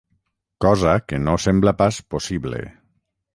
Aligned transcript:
Cosa 0.65 0.93
que 1.11 1.19
no 1.25 1.35
sembla 1.43 1.75
pas 1.83 2.01
possible. 2.15 2.65